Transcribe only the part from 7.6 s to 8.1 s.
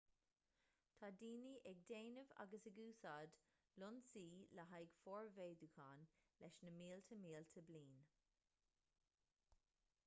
bliain